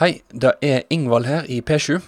[0.00, 1.98] Hei, det er Ingvald her i P7.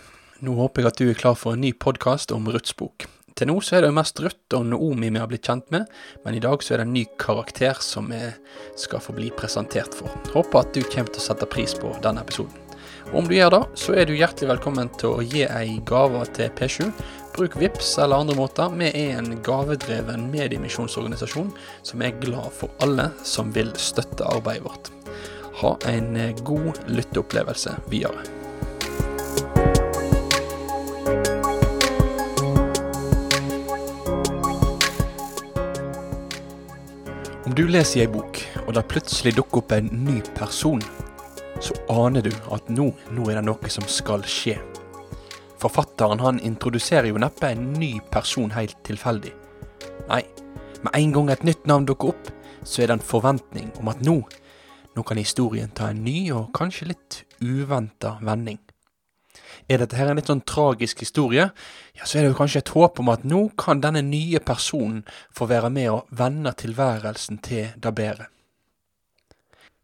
[0.40, 3.04] Nå håper jeg at du er klar for en ny podkast om Ruths bok.
[3.36, 5.84] Til nå så er det jo mest Ruth og Naomi vi har blitt kjent med,
[6.24, 8.22] men i dag så er det en ny karakter som vi
[8.80, 10.08] skal få bli presentert for.
[10.32, 12.56] Håper at du kommer til å sette pris på denne episoden.
[13.10, 16.24] Og om du gjør det, så er du hjertelig velkommen til å gi ei gave
[16.32, 16.88] til P7.
[17.36, 18.72] Bruk VIPS eller andre måter.
[18.80, 21.52] Vi er en gavedreven mediemisjonsorganisasjon
[21.84, 24.94] som er glad for alle som vil støtte arbeidet vårt.
[25.54, 28.24] Ha en god lytteopplevelse videre.
[37.44, 40.82] Om du leser ei bok, og det plutselig dukker opp en ny person,
[41.62, 44.56] så aner du at nå, nå er det noe som skal skje.
[45.62, 49.30] Forfatteren han introduserer jo neppe en ny person helt tilfeldig.
[50.10, 50.24] Nei,
[50.82, 52.32] med en gang et nytt navn dukker opp,
[52.66, 54.18] så er det en forventning om at nå,
[54.94, 58.60] nå kan historien ta en ny og kanskje litt uventa vending.
[59.68, 61.48] Er dette her en litt sånn tragisk historie,
[61.96, 65.02] ja, så er det jo kanskje et håp om at nå kan denne nye personen
[65.34, 68.28] få være med og vende tilværelsen til det bedre.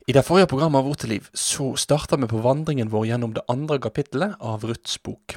[0.09, 3.79] I det forrige programmet av Roteliv, så starta vi på vandringen vår gjennom det andre
[3.79, 5.37] kapittelet av Ruths bok.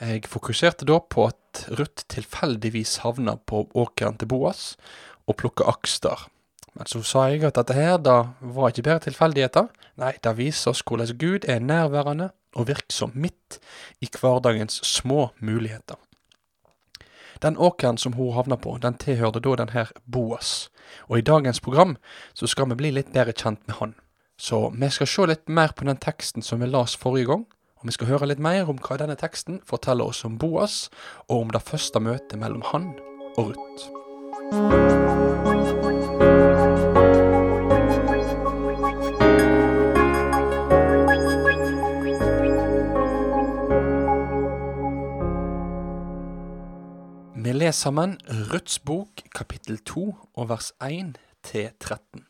[0.00, 4.74] Jeg fokuserte da på at Ruth tilfeldigvis havna på åkeren til Boas
[5.28, 6.24] og plukka aks der.
[6.74, 9.68] Men så sa jeg at dette her, da var ikke bare tilfeldigheter.
[10.02, 13.58] Nei, det viser oss hvordan Gud er nærværende og virksom midt
[14.02, 15.96] i hverdagens små muligheter.
[17.42, 20.70] Den åkeren som hun havna på, den tilhørte da den her Boas,
[21.08, 21.96] og i dagens program
[22.34, 23.94] så skal vi bli litt bedre kjent med han.
[24.38, 27.46] Så vi skal se litt mer på den teksten som vi las forrige gang,
[27.78, 30.90] og vi skal høre litt mer om hva denne teksten forteller oss om Boas,
[31.28, 32.94] og om det første møtet mellom han
[33.36, 35.53] og Ruth.
[47.44, 50.02] Vi leser sammen Rødts bok kapittel 2
[50.34, 52.24] og vers 1 til 13.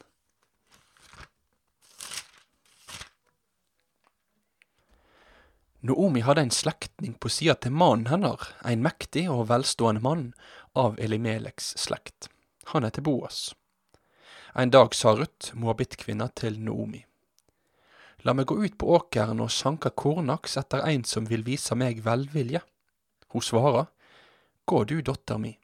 [5.84, 10.30] Noomi hadde en slektning på sida til mannen hennes, en mektig og velstående mann
[10.74, 12.33] av Elimeleks slekt.
[12.72, 13.54] Han heter Boas.
[14.54, 17.02] En dag sa Ruth, moabittkvinna, til Noomi.
[18.24, 22.00] La meg gå ut på åkeren og sanke kornaks etter en som vil vise meg
[22.04, 22.62] velvilje.
[23.34, 23.90] Hun svarer,
[24.64, 25.58] Gå du, dotter mi.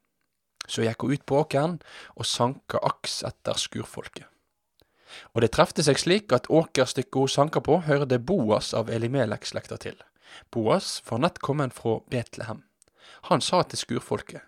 [0.69, 1.79] Så gikk hun ut på åkeren
[2.17, 4.27] og sanka aks etter skurfolket.
[5.35, 9.97] Og det trefte seg slik at åkerstykket hun sanka på, hørte Boas av Elimelek-slekta til.
[10.53, 12.63] Boas var nett kommet fra Betlehem.
[13.33, 14.45] Han sa til skurfolket,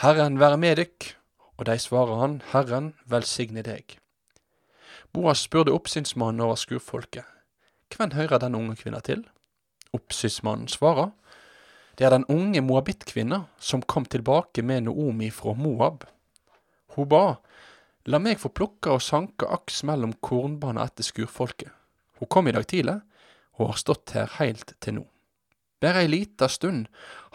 [0.00, 1.08] Herren være med dykk,
[1.60, 3.98] og de svarer han, Herren velsigne deg.
[5.12, 7.26] Boas spurte oppsynsmannen over skurfolket,
[7.90, 9.24] Hvem hører den unge kvinna til?
[9.92, 11.10] Oppsynsmannen svarer,
[11.98, 16.06] det er den unge moabittkvinna som kom tilbake med Noomi fra Moab.
[16.94, 17.40] Hun ba,
[18.06, 21.68] la meg få plukke og sanke aks mellom kornbana etter skurfolket.
[22.22, 23.00] Hun kom i dag tidlig,
[23.58, 25.04] og har stått her heilt til nå.
[25.80, 26.86] Bare ei lita stund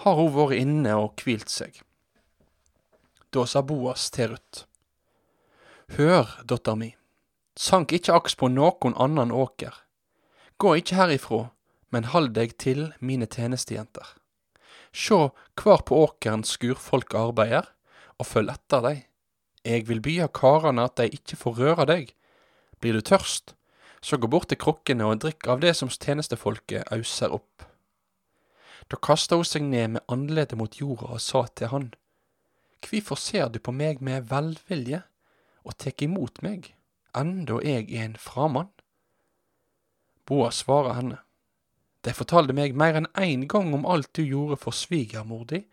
[0.02, 1.78] har hun vært inne og hvilt seg.
[3.36, 4.62] Da sa Boas til Ruth.
[5.98, 6.94] Hør, datter mi,
[7.60, 9.76] sank ikke aks på noen annen åker.
[10.56, 11.40] Gå ikke herifra,
[11.92, 14.14] men hold deg til mine tjenestejenter.
[14.96, 17.68] Sjå hvar på åkeren skurfolk arbeider,
[18.16, 18.96] og følg etter dei.
[19.68, 22.16] Eg vil by av karane at dei ikkje får røre deg.
[22.80, 23.52] Blir du tørst,
[24.00, 27.68] så gå bort til krukkene og drikk av det som tjenestefolket auser opp.
[28.88, 31.92] Da kasta hun seg ned med andletet mot jorda og sa til han,
[32.82, 35.04] Kvifor ser du på meg med velvilje
[35.66, 36.74] og tek imot meg,
[37.16, 38.72] enda eg er en framann?
[40.26, 41.20] Boas svarer henne,
[42.06, 45.64] de fortalte meg mer enn én gang om alt du gjorde for svigermor di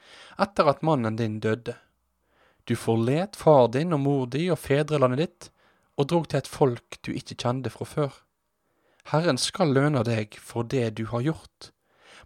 [0.40, 1.74] etter at mannen din døde.
[2.64, 5.48] Du forlet far din og mor di og fedrelandet ditt
[6.00, 8.12] og drog til et folk du ikke kjente fra før.
[9.12, 11.72] Herren skal lønne deg for det du har gjort.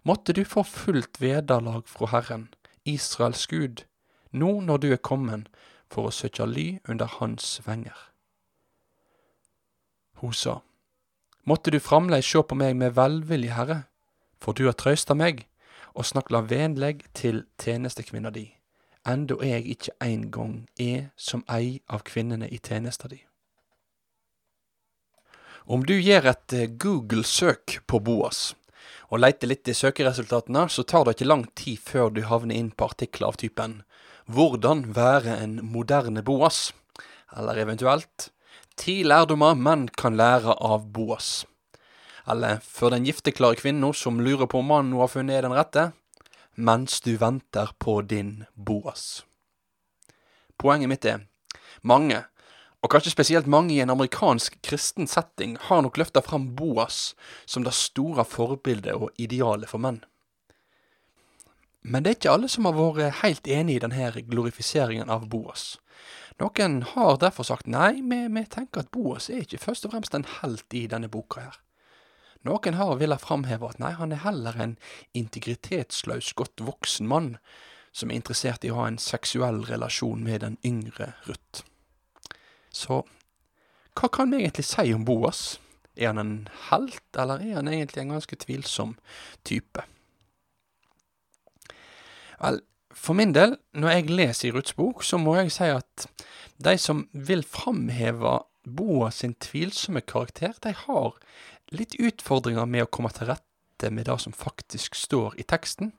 [0.07, 2.47] Måtte du få fullt vederlag fra Herren,
[2.85, 3.83] Israels Gud,
[4.31, 5.47] nå når du er kommet
[5.91, 7.95] for å søke ly under Hans venger.
[10.21, 10.61] Hun sa,
[11.47, 13.77] Måtte du framleis sjå på meg med velvilje, Herre,
[14.43, 15.45] for du har trøysta meg
[15.95, 18.49] og snakla venleg til tjenestekvinna di,
[19.07, 23.21] enda eg ikkje ein gong er som ei av kvinnene i tjenesta di.
[25.71, 28.51] Om du gjør et Google-søk på Boas,
[29.07, 32.73] og leiter litt i søkeresultatene, så tar det ikke lang tid før du havner inn
[32.75, 33.81] på artikler av typen
[34.27, 36.73] Hvordan være en moderne Boas,
[37.31, 38.25] eller eventuelt
[38.75, 41.45] Ti lærdommer menn kan lære av Boas
[42.27, 45.55] Eller for den gifteklare kvinna som lurer på om mannen hun har funnet er den
[45.55, 45.85] rette,
[46.59, 49.23] mens du venter på din Boas.
[50.59, 51.23] Poenget mitt er
[51.79, 52.19] mange,
[52.83, 57.15] og kanskje spesielt mange i en amerikansk kristen setting, har nok løfta fram Boas
[57.45, 60.03] som det store forbildet og idealet for menn.
[61.87, 65.77] Men det er ikke alle som har vært helt enig i denne glorifiseringen av Boas.
[66.37, 70.17] Noen har derfor sagt nei, vi, vi tenker at Boas er ikke først og fremst
[70.17, 71.55] en helt i denne boka her.
[72.45, 74.75] Noen har villet framheve at nei, han er heller en
[75.17, 77.35] integritetsløs, godt voksen mann
[77.95, 81.63] som er interessert i å ha en seksuell relasjon med den yngre Ruth.
[82.69, 83.01] Så
[83.97, 85.55] hva kan vi egentlig si om Boas?
[85.97, 86.33] Er han en
[86.67, 88.99] helt, eller er han egentlig en ganske tvilsom
[89.47, 89.87] type?
[92.41, 92.61] Vel,
[92.93, 96.07] for min del, når jeg leser i Ruths bok, så må jeg si at
[96.63, 101.13] de som vil framheve Boas sin tvilsomme karakter, de har
[101.71, 105.93] litt utfordringer med å komme til rette med det som faktisk står i teksten.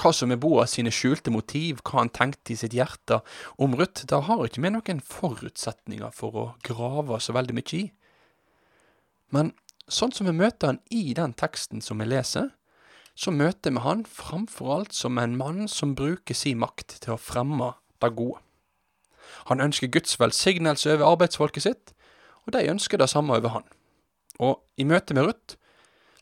[0.00, 3.20] Hva som er Boas sine skjulte motiv, hva han tenkte i sitt hjerte
[3.60, 7.84] om Ruth, det har ikke vi noen forutsetninger for å grave så veldig mye i.
[9.32, 9.52] Men
[9.86, 12.50] sånn som vi møter han i den teksten som vi leser,
[13.14, 17.20] så møter vi han framfor alt som en mann som bruker sin makt til å
[17.20, 18.40] fremme det gode.
[19.50, 21.92] Han ønsker Guds velsignelse over arbeidsfolket sitt,
[22.46, 23.66] og de ønsker det samme over han.
[24.40, 25.58] Og i møte med Ruth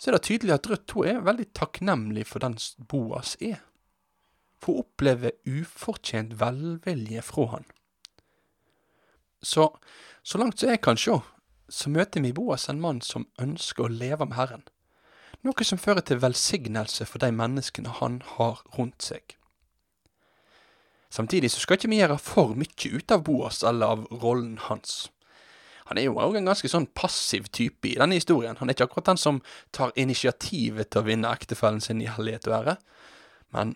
[0.01, 2.57] så er det tydelig at Ruth hun er veldig takknemlig for den
[2.89, 3.61] Boas er.
[4.61, 7.69] For hun opplever ufortjent velvilje fra han.
[9.43, 9.71] Så,
[10.23, 11.17] så langt som jeg kan se,
[11.71, 14.67] så møter vi Boas en mann som ønsker å leve med Herren
[15.47, 19.37] noe som fører til velsignelse for de menneskene han har rundt seg.
[21.11, 25.09] Samtidig så skal ikke vi gjøre for mye ut av Boas eller av rollen hans.
[25.91, 28.55] Han er jo òg en ganske sånn passiv type i denne historien.
[28.61, 29.41] Han er ikke akkurat den som
[29.75, 32.77] tar initiativet til å vinne ektefellen sin i hellighet og ære.
[33.57, 33.75] Men,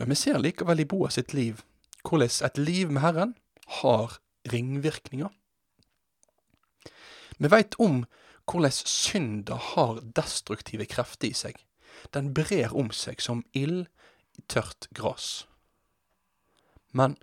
[0.00, 1.62] men vi ser likevel i Boas sitt liv
[2.08, 3.36] hvordan et liv med Herren
[3.82, 4.18] har
[4.50, 5.30] ringvirkninger.
[7.38, 8.02] Vi veit om
[8.48, 11.58] hvordan synda har destruktive krefter i seg.
[12.14, 13.86] Den brer om seg som ild
[14.38, 15.46] i tørt gras.
[16.92, 17.16] Men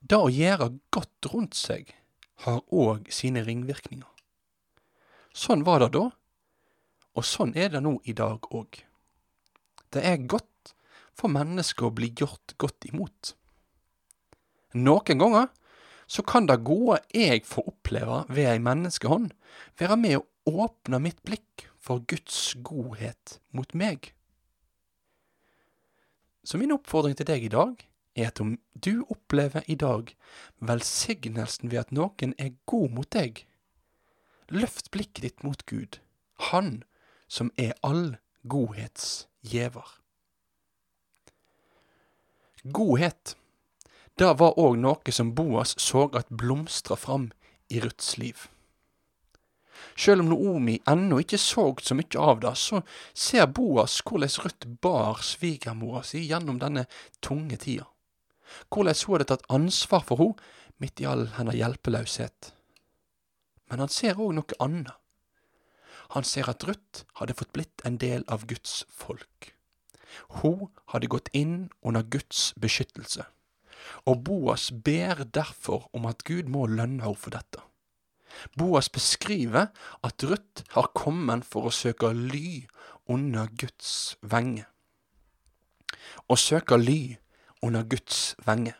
[0.00, 1.92] det å gjøre godt rundt seg
[2.44, 4.08] har òg sine ringvirkninger.
[5.34, 6.08] Sånn var det da,
[7.14, 8.80] og sånn er det nå i dag òg.
[9.94, 10.74] Det er godt
[11.14, 13.34] for mennesker å bli gjort godt imot.
[14.74, 15.50] Noen ganger
[16.10, 19.30] så kan det gode jeg får oppleve ved ei menneskehånd,
[19.78, 24.12] være med å åpne mitt blikk for Guds godhet mot meg.
[26.44, 30.12] Så min oppfordring til deg i dag er at om du opplever i dag
[30.60, 33.46] velsignelsen ved at noen er god mot deg,
[34.52, 36.00] løft blikket ditt mot Gud,
[36.50, 36.82] Han
[37.28, 39.86] som er all godhetsgjever.
[42.64, 43.36] Godhet
[44.18, 47.32] det var òg noe som Boas så at blomstra fram
[47.66, 48.46] i Ruths liv.
[49.96, 52.82] Sjøl om Noomi ennå ikke så så mye av det, så
[53.12, 56.86] ser Boas hvordan Ruth bar svigermora si gjennom denne
[57.20, 57.86] tunge tida.
[58.70, 62.52] Hvordan hun hadde tatt ansvar for henne midt i all hennes hjelpeløshet.
[63.70, 64.92] Men han ser òg noe annet.
[66.14, 69.54] Han ser at Ruth hadde fått blitt en del av Guds folk.
[70.42, 73.24] Hun hadde gått inn under Guds beskyttelse
[74.04, 77.62] og Boas ber derfor om at Gud må lønne henne for dette.
[78.58, 79.70] Boas beskriver
[80.02, 82.64] at Ruth har kommet for å søke ly
[83.10, 84.66] under Guds venge.
[86.28, 87.16] Å søke ly
[87.64, 88.74] under Guds venge.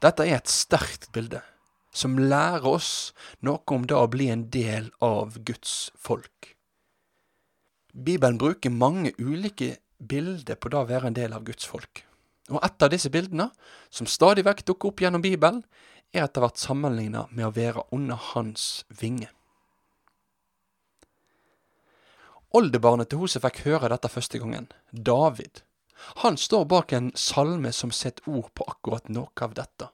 [0.00, 1.42] Dette er et sterkt bilde
[1.90, 3.10] som lærer oss
[3.42, 6.54] noe om det å bli en del av Guds folk.
[7.90, 12.04] Bibelen bruker mange ulike bilder på det å være en del av Guds folk.
[12.50, 13.50] Og et av disse bildene,
[13.90, 15.62] som stadig vekk dukker opp gjennom Bibelen,
[16.12, 19.30] er etter hvert sammenligna med å være under hans vinge.
[22.56, 25.62] Oldebarnet til som fikk høre dette første gangen, David,
[26.24, 29.90] han står bak en salme som setter ord på akkurat noe av dette.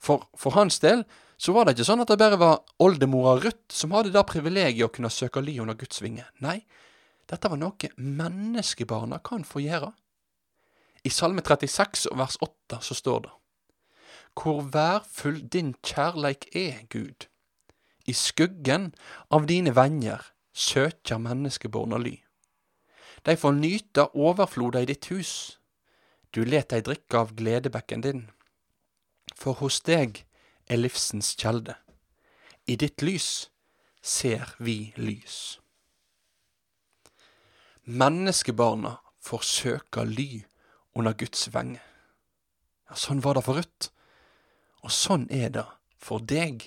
[0.00, 1.04] For, for hans del
[1.36, 4.86] så var det ikke sånn at det bare var oldemora Ruth som hadde det privilegiet
[4.86, 6.24] å kunne søke ly under Guds vinge.
[6.44, 6.62] Nei,
[7.28, 9.90] dette var noe menneskebarna kan få gjøre.
[11.04, 13.32] I Salme 36 vers 8 så står det
[14.34, 17.26] Hvor værfull din kjærleik er, Gud.
[18.06, 18.94] I skuggen
[19.30, 20.20] av dine venner
[20.52, 22.18] søker menneskeborna ly.
[23.24, 25.60] De får nyte overfloda i ditt hus.
[26.34, 28.24] Du let dei drikke av gledebekken din.
[29.34, 30.24] For hos deg
[30.66, 31.78] er livsens kjelde.
[32.66, 33.48] I ditt lys
[34.02, 35.60] ser vi lys.
[37.84, 40.44] Menneskebarna søka ly
[40.94, 41.80] under Guds venge.
[42.88, 43.90] Ja, sånn var det for Ruth.
[44.84, 45.64] Og sånn er det
[45.96, 46.66] for deg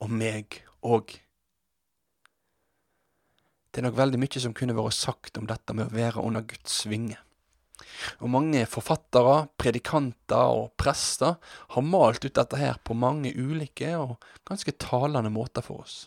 [0.00, 1.18] og meg òg.
[3.68, 6.46] Det er nok veldig mye som kunne vært sagt om dette med å være under
[6.48, 7.18] Guds vinge.
[8.24, 11.36] Og mange forfattere, predikanter og prester
[11.74, 14.16] har malt ut dette her på mange ulike og
[14.48, 15.98] ganske talende måter for oss.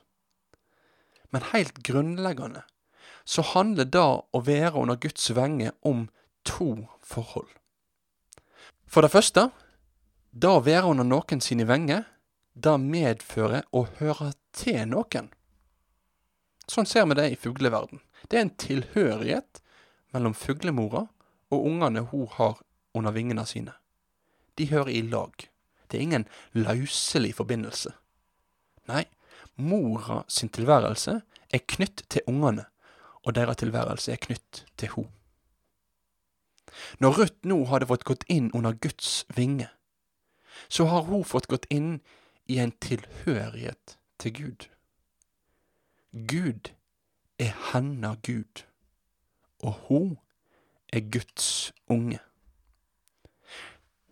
[1.32, 2.66] Men helt grunnleggende
[3.24, 6.08] så handler det å være under Guds venge om
[6.48, 7.50] to forhold.
[8.92, 9.52] For det første,
[10.32, 12.06] det å være under noen sine venger,
[12.54, 15.30] det medfører å høre til noen.
[16.72, 18.00] Sånn ser vi det i fugleverden.
[18.30, 19.62] Det er en tilhørighet
[20.16, 21.08] mellom fuglemora
[21.52, 22.62] og ungene hun har
[22.96, 23.74] under vingene sine.
[24.56, 25.34] De hører i lag.
[25.88, 27.92] Det er ingen løselig forbindelse.
[28.88, 29.04] Nei,
[29.56, 31.18] mora sin tilværelse
[31.52, 32.68] er knytt til ungene,
[33.28, 35.10] og deres tilværelse er knytt til hun.
[37.04, 39.68] Når Ruth nå hadde fått gått inn under Guds vinge,
[40.72, 41.98] så har hun fått gått inn
[42.48, 44.68] i en tilhørighet til Gud.
[46.12, 46.72] Gud
[47.40, 48.64] er hennes Gud,
[49.60, 50.18] og hun
[50.94, 52.20] er Guds unge.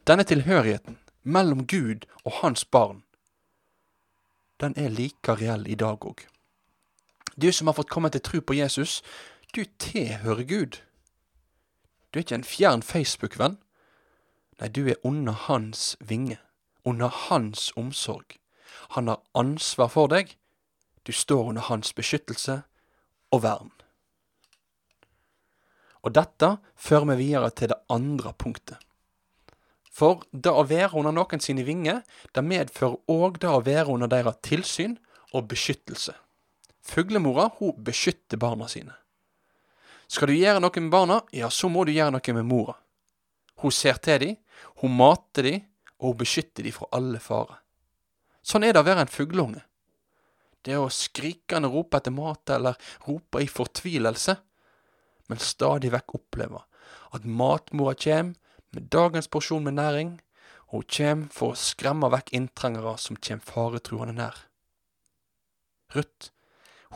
[0.07, 3.03] Denne tilhørigheten mellom Gud og hans barn,
[4.59, 6.27] den er like reell i dag òg.
[7.39, 8.99] Du som har fått komme til tro på Jesus,
[9.55, 10.81] du tilhører Gud.
[12.11, 13.55] Du er ikke en fjern Facebook-venn.
[14.59, 16.37] Nei, du er under hans vinge,
[16.89, 18.37] under hans omsorg.
[18.95, 20.35] Han har ansvar for deg.
[21.03, 22.61] Du står under hans beskyttelse
[23.33, 23.71] og vern.
[26.05, 28.79] Og dette fører meg videre til det andre punktet.
[29.99, 32.01] For det å være under noen sine vinger,
[32.33, 34.95] det medfører òg det å være under deres tilsyn
[35.35, 36.15] og beskyttelse.
[36.79, 38.95] Fuglemora hun beskytter barna sine.
[40.09, 42.77] Skal du gjøre noe med barna, ja, så må du gjøre noe med mora.
[43.59, 44.37] Hun ser til dem,
[44.81, 45.65] hun mater dem,
[45.99, 47.59] og hun beskytter de fra alle farer.
[48.41, 49.63] Sånn er det å være en fugleunge.
[50.63, 54.35] Det å skrikende rope etter mat eller rope i fortvilelse,
[55.29, 56.63] men stadig vekk oppleve
[57.15, 58.33] at matmora kjem
[58.75, 60.17] med dagens porsjon med næring,
[60.69, 64.43] og hun kjem for å skremme vekk inntrengere som kjem faretruende nær.
[65.95, 66.29] Ruth,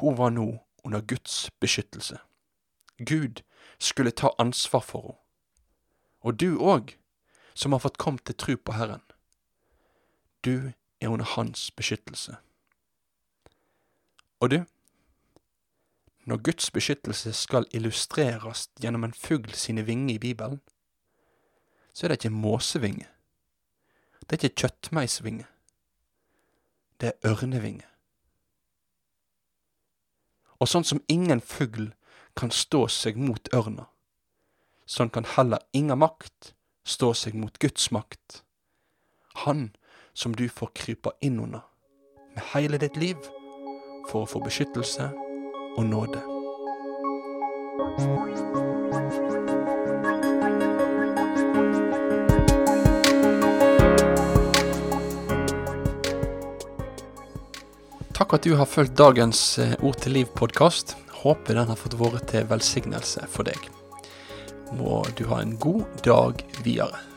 [0.02, 0.48] hun var nå
[0.86, 2.20] under Guds beskyttelse.
[3.00, 3.42] Gud
[3.80, 5.20] skulle ta ansvar for henne.
[6.24, 6.94] Og du òg,
[7.54, 9.02] som har fått kommet til tru på Herren.
[10.44, 12.36] Du er under Hans beskyttelse.
[14.40, 14.64] Og du,
[16.26, 20.62] når Guds beskyttelse skal illustreres gjennom en fugl sine vinger i Bibelen,
[21.94, 23.08] så er det ikke måsevinge.
[24.20, 25.46] Det er ikke kjøttmeisvinge.
[27.02, 27.86] Det er ørnevinge.
[30.60, 31.92] Og sånn som ingen fugl
[32.40, 33.90] kan stå seg mot ørna,
[34.86, 36.54] sånn kan heller ingen makt
[36.88, 38.44] stå seg mot Guds makt.
[39.46, 39.72] Han
[40.14, 41.64] som du får krype inn under
[42.36, 43.18] med hele ditt liv
[44.10, 45.10] for å få beskyttelse
[45.78, 46.22] og nåde.
[58.14, 60.96] Takk at du har fulgt dagens eh, Ord til liv-podkast.
[61.24, 63.83] Håper den har fått være til velsignelse for deg.
[64.78, 67.13] Må du ha en god dag videre.